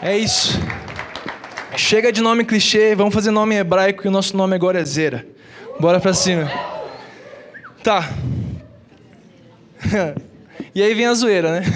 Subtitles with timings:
[0.00, 0.56] É isso.
[1.76, 5.26] Chega de nome clichê, vamos fazer nome hebraico e o nosso nome agora é Zera.
[5.80, 6.48] Bora pra cima.
[7.82, 8.08] Tá.
[10.74, 11.66] e aí vem a zoeira, né?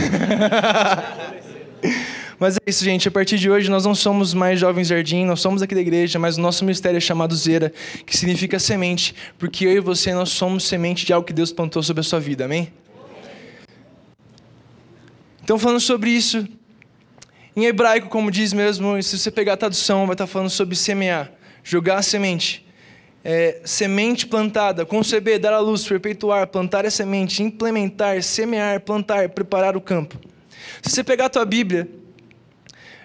[2.39, 3.07] Mas é isso, gente.
[3.07, 6.18] A partir de hoje, nós não somos mais Jovens Jardim, nós somos aqui da igreja,
[6.18, 7.73] mas o nosso mistério é chamado Zera,
[8.04, 11.84] que significa semente, porque eu e você, nós somos semente de algo que Deus plantou
[11.84, 12.73] sobre a sua vida, amém?
[15.45, 16.45] Então, falando sobre isso,
[17.55, 21.30] em hebraico, como diz mesmo, se você pegar a tradução, vai estar falando sobre semear,
[21.62, 22.66] jogar a semente.
[23.25, 29.77] É, semente plantada, conceber, dar à luz, perpetuar, plantar a semente, implementar, semear, plantar, preparar
[29.77, 30.19] o campo.
[30.83, 31.88] Se você pegar a tua Bíblia,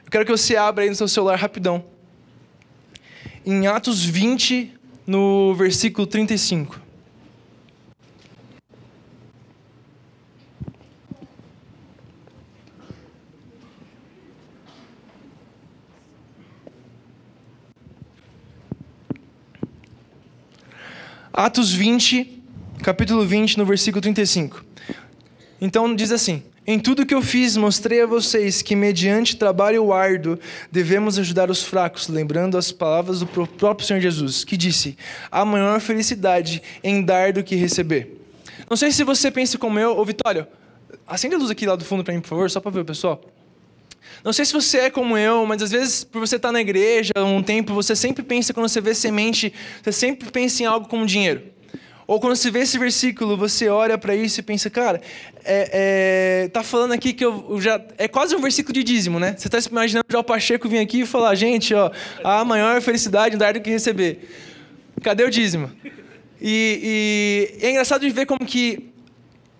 [0.03, 1.85] eu quero que você abra aí no seu celular rapidão.
[3.45, 4.73] Em Atos 20,
[5.05, 6.86] no versículo 35.
[21.37, 22.41] Atos 20,
[22.81, 24.65] capítulo 20, no versículo 35.
[25.61, 30.39] Então diz assim: Em tudo que eu fiz, mostrei a vocês que, mediante trabalho árduo,
[30.71, 34.97] devemos ajudar os fracos, lembrando as palavras do próprio Senhor Jesus, que disse:
[35.29, 38.19] Há maior felicidade em dar do que receber.
[38.67, 40.49] Não sei se você pensa como eu, ô Vitória,
[41.05, 42.85] acende a luz aqui lá do fundo para mim, por favor, só para ver o
[42.85, 43.21] pessoal.
[44.23, 47.11] Não sei se você é como eu, mas às vezes, por você estar na igreja
[47.17, 51.05] um tempo, você sempre pensa, quando você vê semente, você sempre pensa em algo como
[51.05, 51.43] dinheiro.
[52.07, 55.01] Ou quando você vê esse versículo, você olha para isso e pensa, cara,
[55.43, 57.81] é, é, tá falando aqui que eu já.
[57.97, 59.35] É quase um versículo de dízimo, né?
[59.37, 61.91] Você está imaginando já o Pacheco vir aqui e falar, gente, ó,
[62.23, 64.29] a maior felicidade em dar do que receber.
[65.03, 65.69] Cadê o dízimo?
[66.41, 68.89] E, e é engraçado de ver como que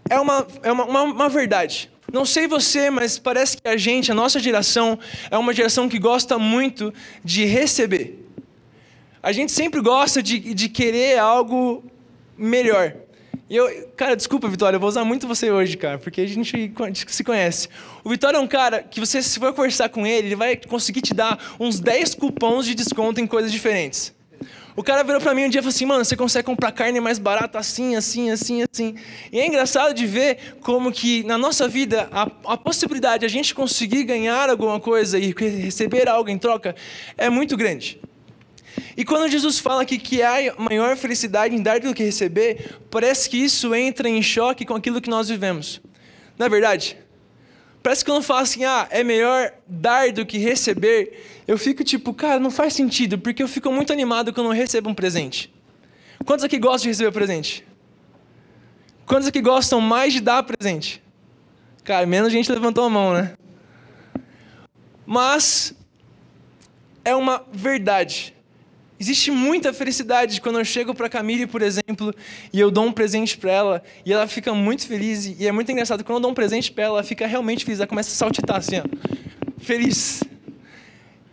[0.10, 1.90] é uma, é uma, uma, uma verdade.
[2.12, 4.98] Não sei você, mas parece que a gente, a nossa geração,
[5.30, 8.26] é uma geração que gosta muito de receber.
[9.22, 11.84] A gente sempre gosta de, de querer algo
[12.38, 12.96] melhor.
[13.50, 16.72] E eu, cara, desculpa, Vitória, eu vou usar muito você hoje, cara, porque a gente
[17.08, 17.70] se conhece.
[18.04, 21.02] O Vitória é um cara que você, se for conversar com ele, ele vai conseguir
[21.02, 24.14] te dar uns 10 cupons de desconto em coisas diferentes.
[24.78, 27.00] O cara virou para mim um dia e falou assim: mano, você consegue comprar carne
[27.00, 28.96] mais barata assim, assim, assim, assim.
[29.32, 33.30] E é engraçado de ver como que na nossa vida a, a possibilidade de a
[33.30, 36.76] gente conseguir ganhar alguma coisa e receber algo em troca
[37.18, 38.00] é muito grande.
[38.96, 43.28] E quando Jesus fala aqui que há maior felicidade em dar do que receber, parece
[43.28, 45.82] que isso entra em choque com aquilo que nós vivemos.
[46.38, 46.96] Não é verdade?
[47.82, 52.14] Parece que quando fala assim, ah, é melhor dar do que receber, eu fico tipo,
[52.14, 55.54] cara, não faz sentido, porque eu fico muito animado quando eu recebo um presente.
[56.26, 57.66] Quantos aqui gostam de receber presente?
[59.06, 61.02] Quantos aqui gostam mais de dar presente?
[61.84, 63.34] Cara, menos gente levantou a mão, né?
[65.06, 65.74] Mas
[67.06, 68.36] é uma verdade.
[69.00, 72.14] Existe muita felicidade quando eu chego para Camille, por exemplo,
[72.52, 75.72] e eu dou um presente para ela, e ela fica muito feliz, e é muito
[75.72, 78.16] engraçado, quando eu dou um presente para ela, ela fica realmente feliz, ela começa a
[78.16, 78.84] saltitar assim, ó,
[79.60, 80.24] feliz.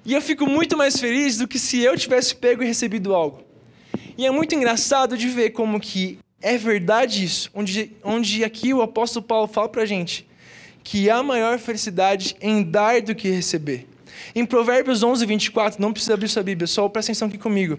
[0.04, 3.42] E eu fico muito mais feliz do que se eu tivesse pego e recebido algo.
[4.18, 8.82] E é muito engraçado de ver como que é verdade isso, onde, onde aqui o
[8.82, 10.28] apóstolo Paulo fala para gente
[10.84, 13.88] que há maior felicidade em dar do que receber.
[14.34, 17.78] Em Provérbios 11, 24, não precisa abrir sua Bíblia, só presta atenção aqui comigo.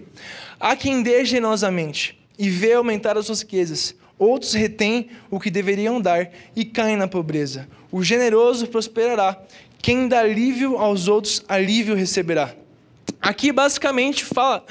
[0.58, 3.94] Há quem dê generosamente e vê aumentar as suas riquezas.
[4.18, 7.68] Outros retêm o que deveriam dar e caem na pobreza.
[7.92, 9.38] O generoso prosperará
[9.78, 12.54] quem dá alívio aos outros, alívio receberá.
[13.20, 14.64] Aqui basicamente fala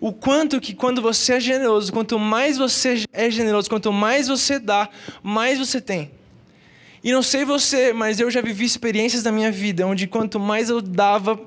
[0.00, 4.58] o quanto que quando você é generoso, quanto mais você é generoso, quanto mais você
[4.58, 4.88] dá,
[5.22, 6.10] mais você tem.
[7.04, 10.70] E não sei você, mas eu já vivi experiências da minha vida onde quanto mais
[10.70, 11.38] eu dava,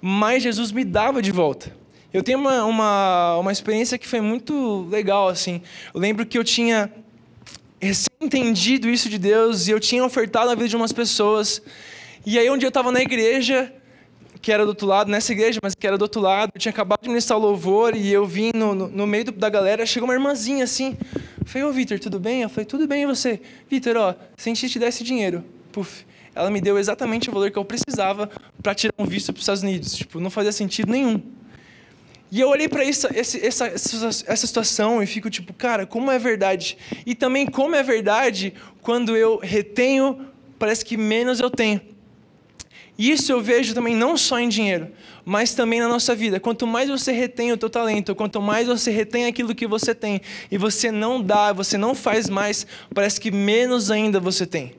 [0.00, 1.76] mais Jesus me dava de volta.
[2.14, 5.60] Eu tenho uma, uma, uma experiência que foi muito legal, assim.
[5.92, 6.92] Eu lembro que eu tinha
[8.20, 11.60] entendido isso de Deus e eu tinha ofertado na vida de umas pessoas
[12.24, 13.72] e aí um dia eu estava na igreja,
[14.42, 16.70] que era do outro lado, nessa igreja, mas que era do outro lado, eu tinha
[16.70, 20.06] acabado de ministrar o louvor e eu vim no, no, no meio da galera, chegou
[20.06, 20.98] uma irmãzinha assim,
[21.50, 22.42] falei, ô Vitor, tudo bem?
[22.42, 23.40] Eu falei, tudo bem e você?
[23.68, 26.04] Vitor, ó, se a gente te desse dinheiro, puf,
[26.34, 28.30] ela me deu exatamente o valor que eu precisava
[28.62, 31.20] para tirar um visto para os Estados Unidos, tipo, não fazia sentido nenhum.
[32.30, 36.78] E eu olhei para essa, essa, essa situação e fico tipo, cara, como é verdade?
[37.04, 41.80] E também como é verdade quando eu retenho, parece que menos eu tenho.
[43.00, 44.88] Isso eu vejo também não só em dinheiro,
[45.24, 46.38] mas também na nossa vida.
[46.38, 50.20] Quanto mais você retém o teu talento, quanto mais você retém aquilo que você tem,
[50.50, 54.74] e você não dá, você não faz mais, parece que menos ainda você tem.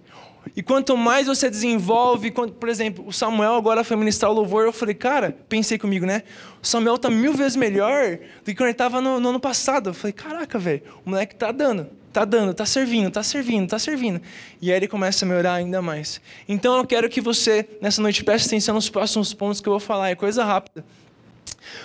[0.55, 4.65] E quanto mais você desenvolve, quando, por exemplo, o Samuel agora foi ministrar o louvor,
[4.65, 6.21] eu falei, cara, pensei comigo, né?
[6.61, 9.89] O Samuel tá mil vezes melhor do que quando ele estava no, no, ano passado.
[9.89, 13.79] Eu falei, caraca, velho, o moleque tá dando, tá dando, tá servindo, tá servindo, tá
[13.79, 14.21] servindo.
[14.61, 16.21] E aí ele começa a melhorar ainda mais.
[16.47, 19.79] Então eu quero que você, nessa noite, preste atenção nos próximos pontos que eu vou
[19.79, 20.83] falar, é coisa rápida.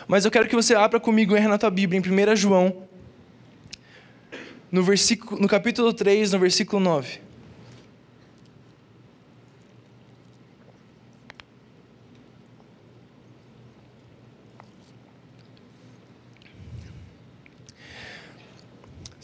[0.09, 2.83] Mas eu quero que você abra comigo na tua Bíblia, em 1 João,
[4.71, 7.26] no, versículo, no capítulo 3, no versículo 9.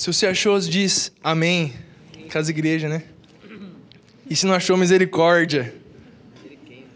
[0.02, 1.72] Se você achou, diz amém.
[2.28, 3.04] Casa igreja, né?
[4.28, 5.72] E se não achou, misericórdia.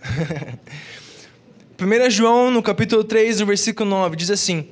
[1.80, 4.70] 1 João, no capítulo 3, no versículo 9, diz assim: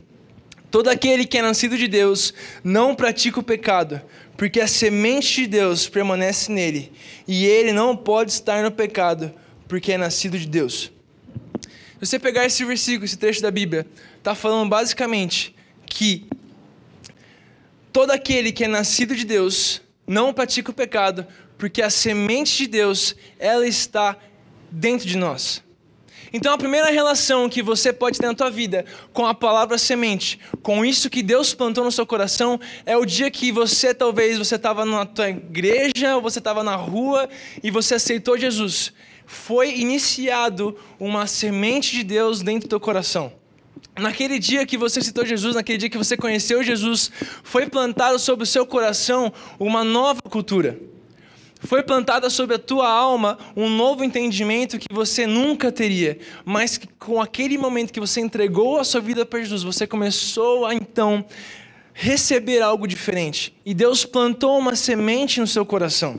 [0.68, 2.34] Todo aquele que é nascido de Deus
[2.64, 4.02] não pratica o pecado,
[4.36, 6.90] porque a semente de Deus permanece nele,
[7.28, 9.32] e ele não pode estar no pecado,
[9.68, 10.90] porque é nascido de Deus.
[11.62, 11.70] Se
[12.00, 13.86] você pegar esse versículo, esse trecho da Bíblia,
[14.18, 15.54] está falando basicamente
[15.86, 16.26] que
[17.94, 21.24] todo aquele que é nascido de Deus não pratica o pecado,
[21.56, 24.16] porque a semente de Deus, ela está
[24.68, 25.62] dentro de nós.
[26.32, 30.40] Então a primeira relação que você pode ter na tua vida com a palavra semente,
[30.60, 34.56] com isso que Deus plantou no seu coração, é o dia que você talvez você
[34.56, 37.28] estava na tua igreja ou você estava na rua
[37.62, 38.92] e você aceitou Jesus.
[39.24, 43.43] Foi iniciado uma semente de Deus dentro do teu coração.
[43.96, 47.10] Naquele dia que você citou Jesus, naquele dia que você conheceu Jesus,
[47.42, 50.78] foi plantado sobre o seu coração uma nova cultura.
[51.60, 56.86] Foi plantada sobre a tua alma um novo entendimento que você nunca teria, mas que
[56.86, 61.24] com aquele momento que você entregou a sua vida para Jesus, você começou a então
[61.94, 63.54] receber algo diferente.
[63.64, 66.18] E Deus plantou uma semente no seu coração.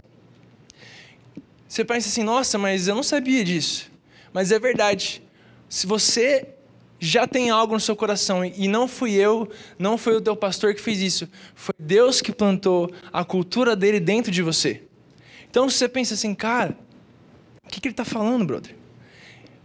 [1.68, 3.92] Você pensa assim, nossa, mas eu não sabia disso.
[4.34, 5.22] Mas é verdade.
[5.68, 6.55] Se você
[7.00, 10.74] já tem algo no seu coração e não fui eu, não foi o teu pastor
[10.74, 14.84] que fez isso, foi Deus que plantou a cultura dele dentro de você.
[15.50, 16.78] Então você pensa assim, cara,
[17.66, 18.72] o que, que ele está falando, brother?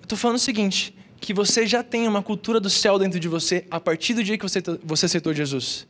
[0.00, 3.28] Eu estou falando o seguinte, que você já tem uma cultura do céu dentro de
[3.28, 5.86] você a partir do dia que você, você aceitou Jesus.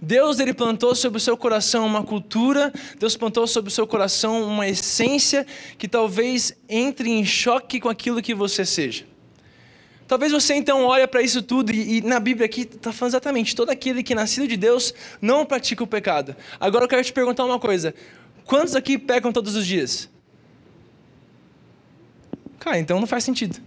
[0.00, 4.42] Deus ele plantou sobre o seu coração uma cultura, Deus plantou sobre o seu coração
[4.42, 5.46] uma essência
[5.76, 9.11] que talvez entre em choque com aquilo que você seja.
[10.12, 13.56] Talvez você então olhe para isso tudo e, e, na Bíblia aqui está falando exatamente
[13.56, 14.92] todo aquele que é nascido de Deus
[15.22, 16.36] não pratica o pecado.
[16.60, 17.94] Agora eu quero te perguntar uma coisa:
[18.44, 20.10] quantos aqui pecam todos os dias?
[22.58, 23.58] Cara, então não faz sentido.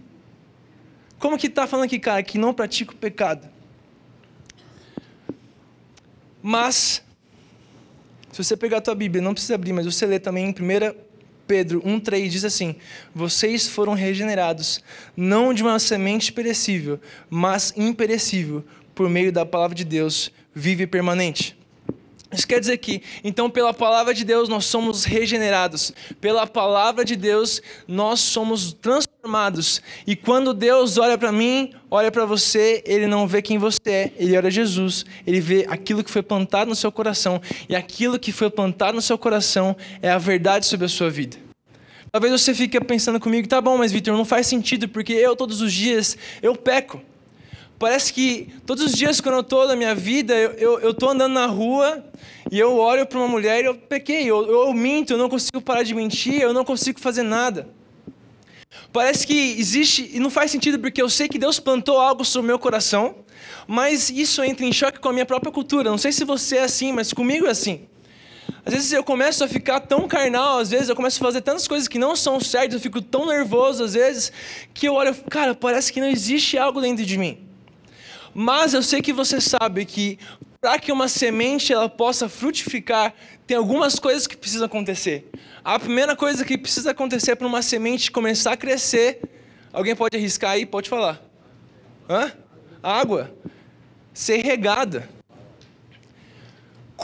[1.18, 3.48] Como que está falando aqui, cara, que não pratica o pecado?
[6.40, 7.02] Mas,
[8.30, 11.05] se você pegar a tua Bíblia, não precisa abrir, mas você lê também em 1
[11.46, 12.76] Pedro 1,3 diz assim:
[13.14, 14.80] Vocês foram regenerados,
[15.16, 17.00] não de uma semente perecível,
[17.30, 18.64] mas imperecível,
[18.94, 21.56] por meio da palavra de Deus, vive e permanente.
[22.32, 27.14] Isso quer dizer que, então, pela palavra de Deus nós somos regenerados, pela palavra de
[27.14, 29.80] Deus nós somos transformados.
[30.06, 34.12] E quando Deus olha para mim, olha para você, Ele não vê quem você é,
[34.16, 37.40] Ele olha Jesus, Ele vê aquilo que foi plantado no seu coração.
[37.68, 41.36] E aquilo que foi plantado no seu coração é a verdade sobre a sua vida.
[42.10, 45.60] Talvez você fique pensando comigo, tá bom, mas Vitor, não faz sentido, porque eu todos
[45.60, 47.00] os dias eu peco.
[47.78, 51.46] Parece que todos os dias quando eu estou na minha vida, eu estou andando na
[51.46, 52.04] rua
[52.50, 55.60] e eu olho para uma mulher e eu pequei, eu, eu minto, eu não consigo
[55.60, 57.68] parar de mentir, eu não consigo fazer nada.
[58.92, 62.46] Parece que existe, e não faz sentido porque eu sei que Deus plantou algo sobre
[62.46, 63.16] o meu coração,
[63.66, 65.90] mas isso entra em choque com a minha própria cultura.
[65.90, 67.86] Não sei se você é assim, mas comigo é assim.
[68.64, 71.68] Às vezes eu começo a ficar tão carnal, às vezes eu começo a fazer tantas
[71.68, 74.32] coisas que não são certas, eu fico tão nervoso às vezes,
[74.72, 77.45] que eu olho, cara, parece que não existe algo dentro de mim.
[78.38, 80.18] Mas eu sei que você sabe que
[80.60, 83.14] para que uma semente ela possa frutificar,
[83.46, 85.30] tem algumas coisas que precisam acontecer.
[85.64, 89.22] A primeira coisa que precisa acontecer para uma semente começar a crescer,
[89.72, 90.66] alguém pode arriscar aí?
[90.66, 91.18] Pode falar.
[92.10, 92.30] Hã?
[92.82, 93.34] Água.
[94.12, 95.08] Ser regada.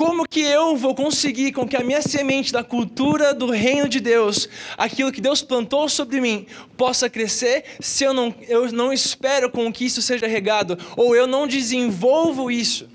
[0.02, 4.00] Como que eu vou conseguir com que a minha semente da cultura do reino de
[4.00, 6.44] Deus, aquilo que Deus plantou sobre mim,
[6.76, 11.28] possa crescer se eu não, eu não espero com que isso seja regado, ou eu
[11.28, 12.88] não desenvolvo isso?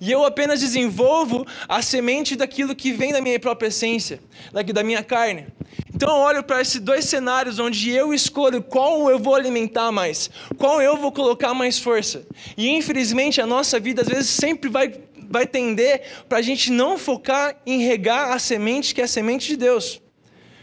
[0.00, 4.18] E eu apenas desenvolvo a semente daquilo que vem da minha própria essência,
[4.52, 5.46] da minha carne.
[5.94, 10.28] Então eu olho para esses dois cenários onde eu escolho qual eu vou alimentar mais,
[10.56, 12.26] qual eu vou colocar mais força.
[12.56, 14.88] E infelizmente a nossa vida às vezes sempre vai
[15.28, 19.48] vai tender para a gente não focar em regar a semente que é a semente
[19.48, 20.00] de Deus.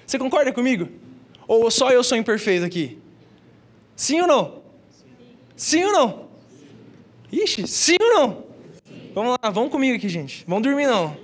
[0.06, 0.90] Você concorda comigo?
[1.48, 2.98] Ou só eu sou imperfeito aqui?
[3.96, 4.64] Sim ou não?
[5.56, 6.30] Sim, ou não?
[7.32, 8.46] Ixi, sim ou não?
[9.14, 10.44] Vamos lá, vamos comigo aqui, gente.
[10.48, 11.18] Vamos dormir não.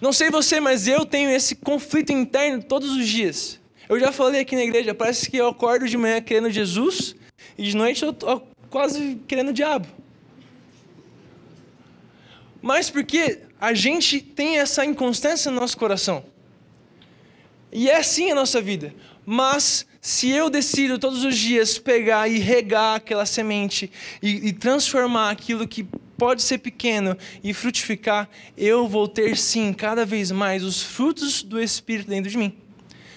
[0.00, 3.60] Não sei você, mas eu tenho esse conflito interno todos os dias.
[3.86, 7.14] Eu já falei aqui na igreja, parece que eu acordo de manhã querendo Jesus
[7.58, 8.14] e de noite eu
[8.70, 9.86] quase querendo o diabo.
[12.62, 16.24] Mas porque a gente tem essa inconstância no nosso coração.
[17.72, 18.94] E é assim a nossa vida.
[19.26, 23.90] Mas se eu decido todos os dias pegar e regar aquela semente
[24.22, 25.86] e, e, transformar aquilo que
[26.16, 31.62] pode ser pequeno e frutificar, eu vou ter sim cada vez mais os frutos do
[31.62, 32.56] Espírito dentro de mim.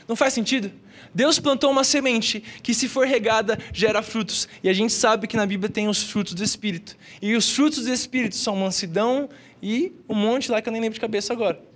[0.08, 0.72] Não faz sentido?
[1.14, 4.48] Deus plantou uma semente que, se for regada, gera frutos.
[4.64, 6.98] E a gente sabe que na Bíblia tem os frutos do Espírito.
[7.22, 9.30] E os frutos do Espírito são mansidão
[9.62, 11.73] e um monte lá que eu nem lembro de cabeça agora.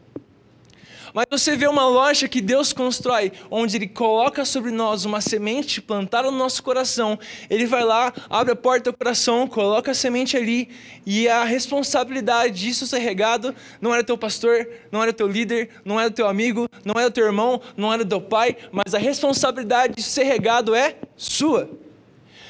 [1.13, 5.81] Mas você vê uma loja que Deus constrói, onde Ele coloca sobre nós uma semente
[5.81, 7.17] plantada no nosso coração.
[7.49, 10.69] Ele vai lá, abre a porta do coração, coloca a semente ali,
[11.05, 15.99] e a responsabilidade disso ser regado não era teu pastor, não era teu líder, não
[15.99, 20.03] era teu amigo, não era teu irmão, não era teu pai, mas a responsabilidade de
[20.03, 21.69] ser regado é sua.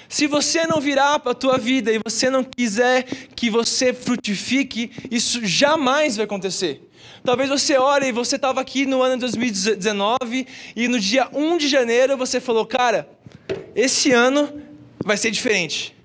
[0.09, 3.03] Se você não virar para a tua vida e você não quiser
[3.35, 6.86] que você frutifique, isso jamais vai acontecer.
[7.23, 11.57] Talvez você ore e você estava aqui no ano de 2019 e no dia 1
[11.57, 13.09] de janeiro você falou, cara,
[13.75, 14.61] esse ano
[15.03, 15.95] vai ser diferente.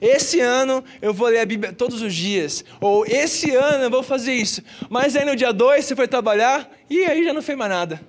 [0.00, 2.64] Esse ano eu vou ler a Bíblia todos os dias.
[2.80, 4.62] Ou esse ano eu vou fazer isso.
[4.88, 8.00] Mas aí no dia 2 você foi trabalhar e aí já não fez mais nada.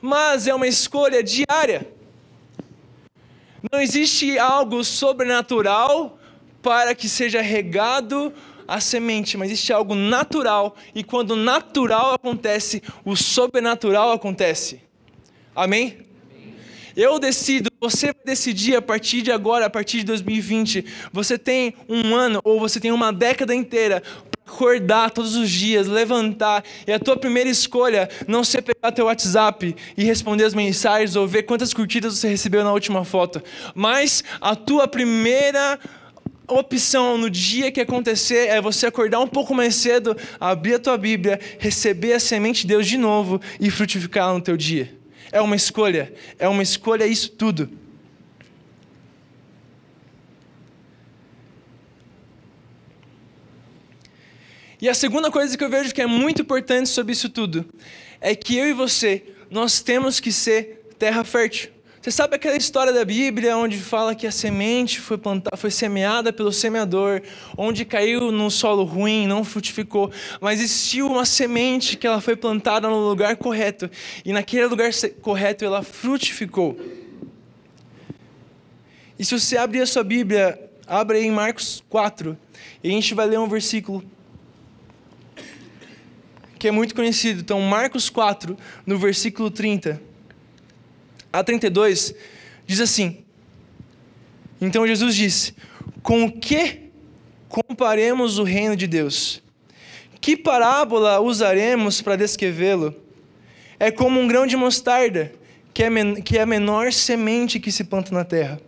[0.00, 1.88] Mas é uma escolha diária.
[3.72, 6.18] Não existe algo sobrenatural
[6.62, 8.32] para que seja regado
[8.66, 14.80] a semente, mas existe algo natural, e quando o natural acontece, o sobrenatural acontece.
[15.54, 16.04] Amém?
[16.96, 20.84] Eu decido, você vai decidir a partir de agora, a partir de 2020.
[21.12, 25.88] Você tem um ano ou você tem uma década inteira para acordar todos os dias,
[25.88, 26.62] levantar.
[26.86, 31.26] E a tua primeira escolha não ser pegar teu WhatsApp e responder as mensagens ou
[31.26, 33.42] ver quantas curtidas você recebeu na última foto.
[33.74, 35.80] Mas a tua primeira
[36.48, 40.98] opção no dia que acontecer é você acordar um pouco mais cedo, abrir a tua
[40.98, 44.94] Bíblia, receber a semente de Deus de novo e frutificar no teu dia.
[45.32, 47.70] É uma escolha, é uma escolha isso tudo.
[54.80, 57.64] E a segunda coisa que eu vejo que é muito importante sobre isso tudo
[58.20, 61.73] é que eu e você, nós temos que ser terra fértil.
[62.04, 66.34] Você sabe aquela história da Bíblia onde fala que a semente foi, plantada, foi semeada
[66.34, 67.22] pelo semeador,
[67.56, 72.86] onde caiu num solo ruim, não frutificou, mas existiu uma semente que ela foi plantada
[72.90, 73.90] no lugar correto,
[74.22, 74.90] e naquele lugar
[75.22, 76.78] correto ela frutificou.
[79.18, 82.36] E se você abrir a sua Bíblia, abre aí em Marcos 4,
[82.82, 84.04] e a gente vai ler um versículo
[86.58, 87.40] que é muito conhecido.
[87.40, 90.12] Então, Marcos 4, no versículo 30
[91.34, 92.14] a 32,
[92.64, 93.24] diz assim:
[94.60, 95.54] Então Jesus disse:
[96.00, 96.90] Com que
[97.48, 99.42] comparemos o reino de Deus?
[100.20, 102.94] Que parábola usaremos para descrevê-lo?
[103.80, 105.32] É como um grão de mostarda,
[105.74, 105.90] que é,
[106.24, 108.60] que é a menor semente que se planta na terra.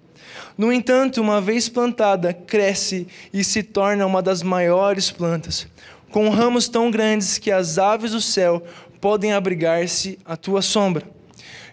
[0.59, 5.69] No entanto, uma vez plantada, cresce e se torna uma das maiores plantas,
[6.11, 8.63] com ramos tão grandes que as aves do céu
[9.01, 11.16] podem abrigar-se à tua sombra.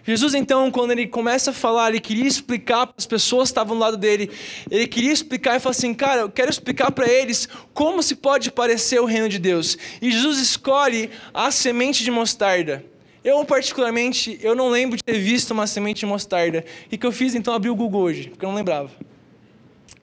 [0.06, 3.74] Jesus, então, quando ele começa a falar, ele queria explicar para as pessoas que estavam
[3.74, 4.30] do lado dele,
[4.70, 8.50] ele queria explicar e falar assim: cara, eu quero explicar para eles como se pode
[8.50, 9.78] parecer o reino de Deus.
[10.02, 12.84] E Jesus escolhe a semente de mostarda.
[13.24, 16.62] Eu, particularmente, eu não lembro de ter visto uma semente de mostarda.
[16.92, 18.90] E que eu fiz, então, abri o Google hoje, porque eu não lembrava.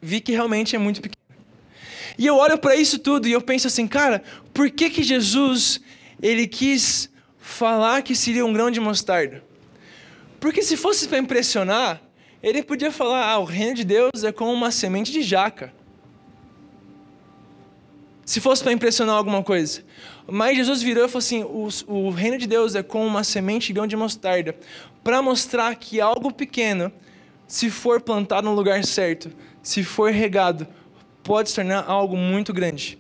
[0.01, 1.21] Vi que realmente é muito pequeno.
[2.17, 5.79] E eu olho para isso tudo e eu penso assim, cara, por que que Jesus,
[6.21, 9.50] ele quis falar que seria um grão de mostarda?
[10.41, 12.01] Porque se fosse para impressionar,
[12.41, 15.71] ele podia falar: ah, o reino de Deus é como uma semente de jaca.
[18.25, 19.83] Se fosse para impressionar alguma coisa.
[20.27, 23.67] Mas Jesus virou e falou assim: o, o reino de Deus é como uma semente
[23.67, 24.55] de grão de mostarda.
[25.03, 26.91] Para mostrar que algo pequeno,
[27.47, 29.31] se for plantado no lugar certo,
[29.61, 30.67] se for regado,
[31.23, 32.97] pode se tornar algo muito grande.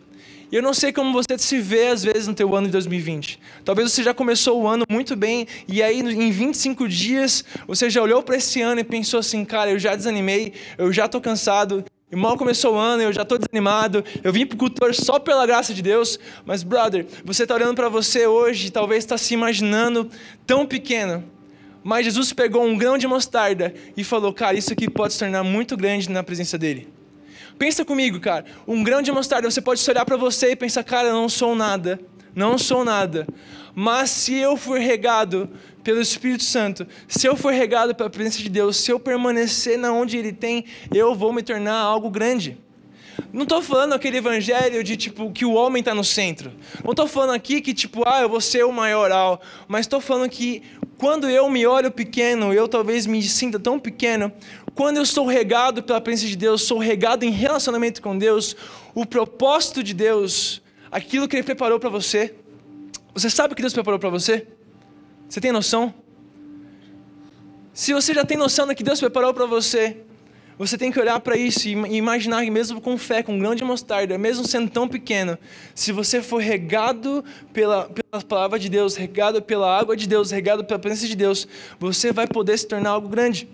[0.51, 3.39] E eu não sei como você se vê às vezes no teu ano de 2020.
[3.63, 8.01] Talvez você já começou o ano muito bem e aí em 25 dias você já
[8.01, 11.85] olhou para esse ano e pensou assim, cara, eu já desanimei, eu já estou cansado
[12.11, 14.03] E mal começou o ano, eu já estou desanimado.
[14.21, 16.19] Eu vim para o cultor só pela graça de Deus.
[16.45, 20.09] Mas, brother, você está olhando para você hoje, talvez está se imaginando
[20.45, 21.23] tão pequeno.
[21.81, 25.43] Mas Jesus pegou um grão de mostarda e falou: Cara, isso aqui pode se tornar
[25.43, 26.89] muito grande na presença dele.
[27.61, 28.43] Pensa comigo, cara.
[28.67, 31.53] Um grão de mostarda, você pode olhar para você e pensar: Cara, eu não sou
[31.53, 31.99] nada.
[32.33, 33.27] Não sou nada.
[33.75, 35.47] Mas se eu for regado
[35.83, 39.93] pelo Espírito Santo, se eu for regado pela presença de Deus, se eu permanecer na
[39.93, 42.57] onde Ele tem, eu vou me tornar algo grande.
[43.31, 46.51] Não estou falando aquele evangelho de tipo que o homem está no centro.
[46.83, 50.27] Não estou falando aqui que tipo ah eu vou ser o maioral, mas estou falando
[50.31, 50.63] que
[50.97, 54.31] quando eu me olho pequeno, eu talvez me sinta tão pequeno.
[54.73, 58.55] Quando eu sou regado pela presença de Deus, sou regado em relacionamento com Deus,
[58.95, 60.61] o propósito de Deus,
[60.91, 62.35] aquilo que Ele preparou para você.
[63.13, 64.47] Você sabe o que Deus preparou para você?
[65.27, 65.93] Você tem noção?
[67.73, 69.97] Se você já tem noção do que Deus preparou para você,
[70.57, 73.55] você tem que olhar para isso e imaginar que mesmo com fé, com um grão
[73.55, 75.37] de mostarda, mesmo sendo tão pequeno,
[75.73, 80.63] se você for regado pela, pela palavra de Deus, regado pela água de Deus, regado
[80.63, 81.47] pela presença de Deus,
[81.79, 83.49] você vai poder se tornar algo grande.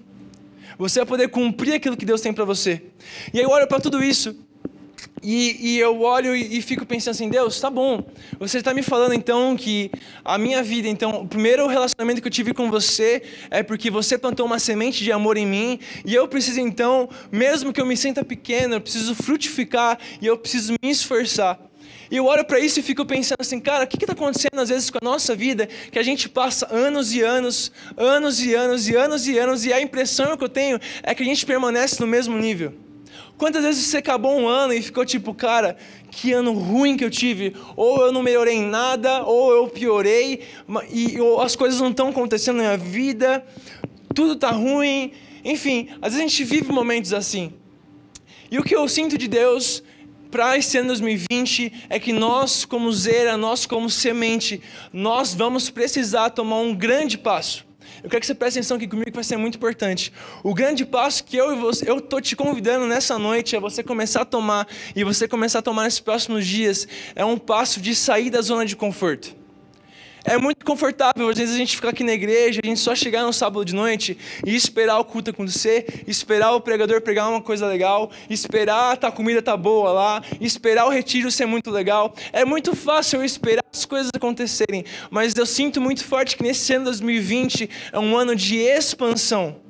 [0.78, 2.82] Você vai poder cumprir aquilo que Deus tem para você.
[3.34, 4.36] E aí eu olho para tudo isso
[5.22, 8.04] e, e, eu olho e, e, fico pensando assim, Deus, tá bom.
[8.40, 9.90] Você está me falando então que
[10.24, 14.18] a minha vida, então, o primeiro relacionamento que eu tive com você é porque você
[14.18, 17.98] plantou uma semente de amor em mim e eu preciso então, mesmo que eu me
[17.98, 21.60] sinta pequeno, eu preciso frutificar e eu preciso me esforçar.
[22.10, 24.70] E eu olho para isso e fico pensando assim, cara, o que está acontecendo às
[24.70, 28.88] vezes com a nossa vida que a gente passa anos e anos, anos e anos
[28.88, 32.00] e anos e anos e a impressão que eu tenho é que a gente permanece
[32.00, 32.74] no mesmo nível.
[33.38, 35.78] Quantas vezes você acabou um ano e ficou tipo, cara,
[36.10, 37.56] que ano ruim que eu tive?
[37.76, 40.42] Ou eu não melhorei em nada, ou eu piorei,
[40.92, 43.46] e ou as coisas não estão acontecendo na minha vida,
[44.16, 45.12] tudo está ruim.
[45.46, 47.54] Enfim, às vezes a gente vive momentos assim.
[48.50, 49.84] E o que eu sinto de Deus
[50.30, 56.30] para esse ano 2020 é que nós, como zera, nós, como semente, nós vamos precisar
[56.32, 57.66] tomar um grande passo.
[58.04, 60.13] Eu quero que você preste atenção aqui comigo que vai ser muito importante.
[60.44, 63.84] O grande passo que eu e você, eu tô te convidando nessa noite é você
[63.84, 67.96] começar a tomar e você começar a tomar nesses próximos dias é um passo de
[67.96, 69.37] sair da zona de conforto.
[70.30, 73.24] É muito confortável, às vezes, a gente ficar aqui na igreja, a gente só chegar
[73.24, 77.66] no sábado de noite e esperar o culto acontecer, esperar o pregador pregar uma coisa
[77.66, 82.13] legal, esperar a comida tá boa lá, esperar o retiro ser muito legal.
[82.34, 86.74] É muito fácil eu esperar as coisas acontecerem, mas eu sinto muito forte que nesse
[86.74, 89.66] ano 2020 é um ano de expansão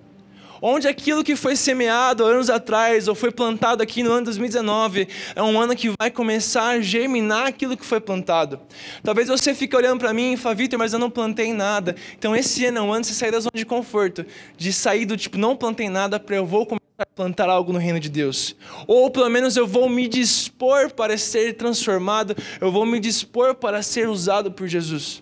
[0.61, 5.43] onde aquilo que foi semeado anos atrás ou foi plantado aqui no ano 2019 é
[5.43, 8.59] um ano que vai começar a germinar aquilo que foi plantado.
[9.03, 11.95] Talvez você fique olhando para mim e fale, Vitor, mas eu não plantei nada.
[12.17, 14.25] Então esse ano é um ano de sair da zona de conforto,
[14.57, 17.79] de sair do tipo, não plantei nada para eu vou começar a plantar algo no
[17.79, 18.55] reino de Deus.
[18.87, 23.81] Ou pelo menos eu vou me dispor para ser transformado, eu vou me dispor para
[23.83, 25.21] ser usado por Jesus.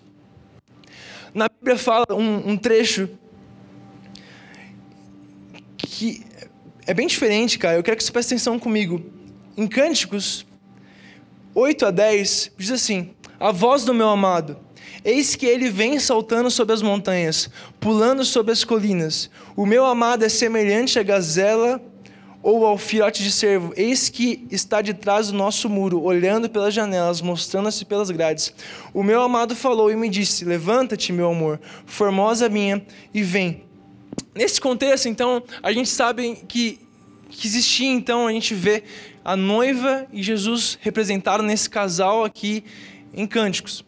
[1.34, 3.10] Na Bíblia fala um, um trecho
[5.96, 6.22] que
[6.86, 7.76] é bem diferente, cara.
[7.78, 9.02] Eu quero que você preste atenção comigo.
[9.56, 10.46] Em Cânticos
[11.54, 14.58] 8 a 10, diz assim: A voz do meu amado.
[15.02, 17.48] Eis que ele vem saltando sobre as montanhas,
[17.80, 19.30] pulando sobre as colinas.
[19.56, 21.80] O meu amado é semelhante à gazela
[22.42, 23.72] ou ao filhote de cervo.
[23.76, 28.52] Eis que está de trás do nosso muro, olhando pelas janelas, mostrando-se pelas grades.
[28.92, 33.65] O meu amado falou e me disse: Levanta-te, meu amor, formosa minha, e vem.
[34.36, 36.78] Nesse contexto, então, a gente sabe que,
[37.30, 38.84] que existia, então, a gente vê
[39.24, 42.62] a noiva e Jesus representaram nesse casal aqui
[43.14, 43.82] em Cânticos.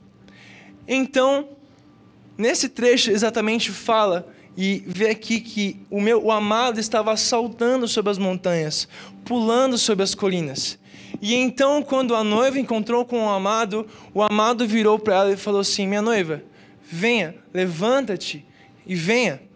[0.88, 1.50] Então,
[2.36, 8.10] nesse trecho exatamente fala e vê aqui que o meu o amado estava saltando sobre
[8.10, 8.88] as montanhas,
[9.26, 10.78] pulando sobre as colinas.
[11.20, 15.36] E então, quando a noiva encontrou com o amado, o amado virou para ela e
[15.36, 16.42] falou assim: Minha noiva,
[16.82, 18.46] venha, levanta-te
[18.86, 19.47] e venha.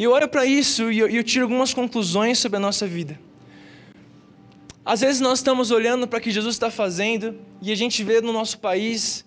[0.00, 3.20] E eu olho para isso e eu, eu tiro algumas conclusões sobre a nossa vida.
[4.82, 8.18] Às vezes nós estamos olhando para o que Jesus está fazendo e a gente vê
[8.22, 9.26] no nosso país.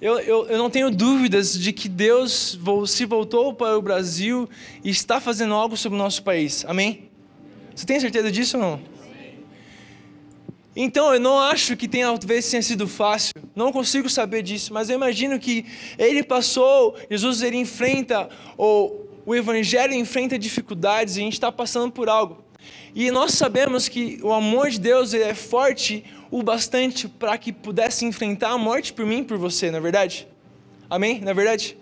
[0.00, 4.48] Eu, eu, eu não tenho dúvidas de que Deus se voltou para o Brasil
[4.84, 6.64] e está fazendo algo sobre o nosso país.
[6.68, 7.10] Amém?
[7.74, 8.80] Você tem certeza disso ou não?
[10.76, 14.88] Então, eu não acho que tenha, talvez tenha sido fácil, não consigo saber disso, mas
[14.88, 15.64] eu imagino que
[15.98, 21.90] ele passou, Jesus ele enfrenta, ou o Evangelho enfrenta dificuldades e a gente está passando
[21.90, 22.44] por algo.
[22.94, 28.04] E nós sabemos que o amor de Deus é forte o bastante para que pudesse
[28.04, 30.28] enfrentar a morte por mim e por você, não é verdade?
[30.88, 31.20] Amém?
[31.20, 31.76] Não é verdade?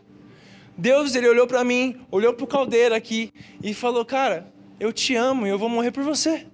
[0.77, 5.15] Deus ele olhou para mim, olhou para o caldeiro aqui e falou: Cara, eu te
[5.15, 6.47] amo e eu vou morrer por você.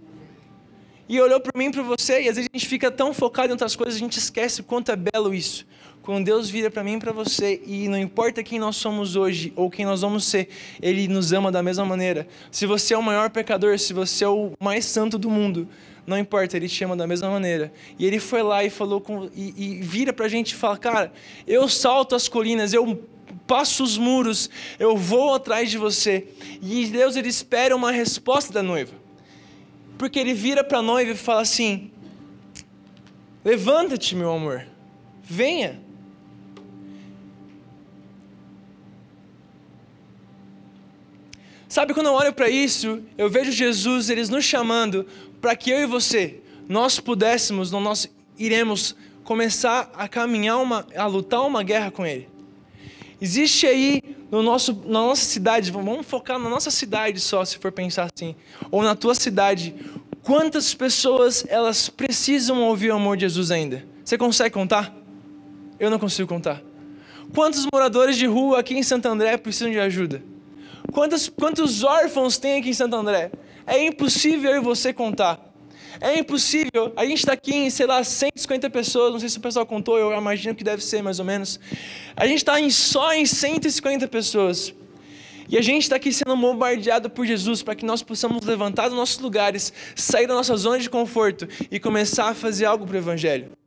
[1.08, 3.48] E olhou para mim e para você, e às vezes a gente fica tão focado
[3.48, 5.66] em outras coisas, a gente esquece o quanto é belo isso.
[6.10, 9.52] Quando Deus vira para mim e para você, e não importa quem nós somos hoje
[9.54, 10.48] ou quem nós vamos ser,
[10.82, 12.26] Ele nos ama da mesma maneira.
[12.50, 15.68] Se você é o maior pecador, se você é o mais santo do mundo,
[16.04, 17.72] não importa, Ele te ama da mesma maneira.
[17.96, 20.76] E Ele foi lá e falou com, e, e vira para a gente e fala:
[20.76, 21.12] Cara,
[21.46, 23.08] eu salto as colinas, eu
[23.46, 26.26] passo os muros, eu vou atrás de você.
[26.60, 28.94] E Deus ele espera uma resposta da noiva.
[29.96, 31.92] Porque ele vira para a noiva e fala assim:
[33.44, 34.66] Levanta-te, meu amor,
[35.22, 35.88] venha.
[41.70, 45.06] Sabe, quando eu olho para isso, eu vejo Jesus, eles nos chamando
[45.40, 51.46] para que eu e você, nós pudéssemos, nós iremos começar a caminhar, uma, a lutar
[51.46, 52.28] uma guerra com Ele.
[53.20, 54.02] Existe aí
[54.32, 58.34] no nosso, na nossa cidade, vamos focar na nossa cidade só, se for pensar assim,
[58.68, 59.72] ou na tua cidade,
[60.24, 63.86] quantas pessoas elas precisam ouvir o amor de Jesus ainda?
[64.04, 64.92] Você consegue contar?
[65.78, 66.60] Eu não consigo contar.
[67.32, 70.29] Quantos moradores de rua aqui em Santo André precisam de ajuda?
[70.92, 73.30] Quantos, quantos órfãos tem aqui em Santo André?
[73.66, 75.50] É impossível eu e você contar.
[76.00, 76.92] É impossível.
[76.96, 79.12] A gente está aqui em, sei lá, 150 pessoas.
[79.12, 81.60] Não sei se o pessoal contou, eu imagino que deve ser mais ou menos.
[82.16, 84.74] A gente está em, só em 150 pessoas.
[85.48, 88.96] E a gente está aqui sendo bombardeado por Jesus para que nós possamos levantar dos
[88.96, 92.98] nossos lugares, sair da nossa zona de conforto e começar a fazer algo para o
[92.98, 93.59] Evangelho.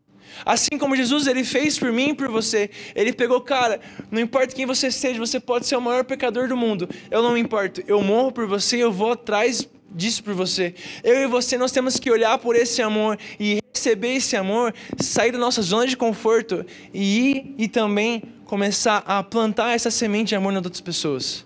[0.45, 3.79] Assim como Jesus ele fez por mim e por você, ele pegou, cara,
[4.11, 7.33] não importa quem você seja, você pode ser o maior pecador do mundo, eu não
[7.33, 10.73] me importo, eu morro por você, eu vou atrás disso por você.
[11.03, 15.31] Eu e você nós temos que olhar por esse amor e receber esse amor, sair
[15.31, 20.35] da nossa zona de conforto e ir e também começar a plantar essa semente de
[20.35, 21.45] amor nas outras pessoas.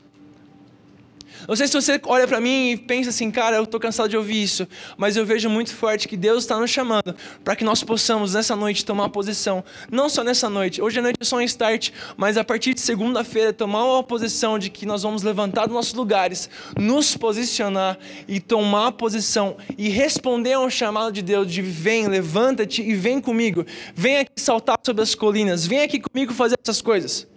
[1.47, 4.17] Não sei se você olha para mim e pensa assim, cara, eu estou cansado de
[4.17, 7.84] ouvir isso, mas eu vejo muito forte que Deus está nos chamando para que nós
[7.84, 9.63] possamos nessa noite tomar posição.
[9.91, 12.82] Não só nessa noite, hoje à noite é só um start, mas a partir de
[12.82, 17.97] segunda-feira tomar uma posição de que nós vamos levantar dos nossos lugares, nos posicionar
[18.28, 23.19] e tomar posição e responder a um chamado de Deus de vem, levanta-te e vem
[23.19, 23.65] comigo.
[23.95, 27.28] Vem aqui saltar sobre as colinas, vem aqui comigo fazer essas coisas.